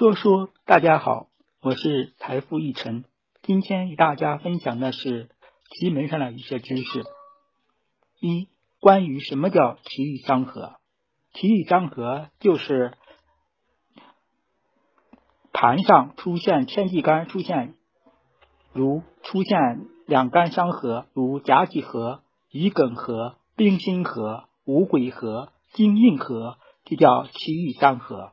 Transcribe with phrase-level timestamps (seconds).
[0.00, 1.26] 说说大家好，
[1.60, 3.04] 我是财富一晨，
[3.42, 5.28] 今天与大家分享的是
[5.68, 7.04] 奇门上的一些知识。
[8.18, 8.48] 一、
[8.80, 10.76] 关于什么叫奇遇相合？
[11.34, 12.94] 奇遇相合就是
[15.52, 17.74] 盘上出现天地干出现，
[18.72, 26.56] 如出现两干相合，如甲己合、乙庚合、丁辛合、戊癸合、丁壬合，
[26.86, 28.32] 就叫奇遇相合。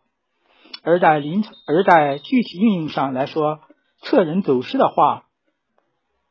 [0.89, 3.59] 而在临而在具体运用上来说，
[3.97, 5.25] 测人走势的话，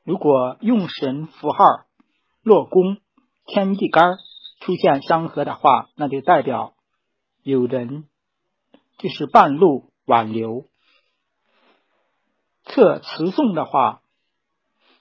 [0.03, 1.59] 如果用神符号
[2.43, 2.97] 落宫
[3.45, 4.17] 天地干
[4.61, 6.73] 出现相合的话，那就代表
[7.43, 8.07] 有人
[8.97, 10.65] 就是半路挽留。
[12.65, 14.01] 测词颂的话，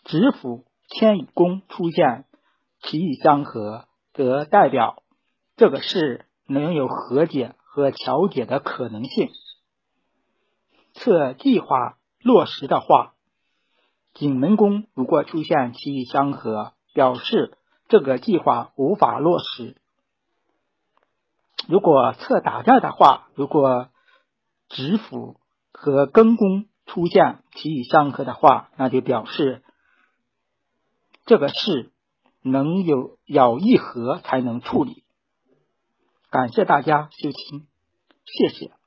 [0.04, 2.26] 指府天乙宫出现
[2.82, 5.02] 奇遇相合，则代表
[5.56, 7.56] 这个事能有和解。
[7.76, 9.32] 和调解的可能性。
[10.96, 13.14] 测计划落实的话，
[14.14, 17.58] 景门宫如果出现奇遇相合，表示
[17.90, 19.76] 这个计划无法落实。
[21.68, 23.90] 如果测打架的话，如果
[24.70, 25.40] 指府
[25.74, 29.64] 和庚宫出现奇遇相合的话，那就表示
[31.26, 31.92] 这个事
[32.42, 35.04] 能有要议和才能处理。
[36.30, 37.68] 感谢大家收听，
[38.26, 38.85] 谢谢。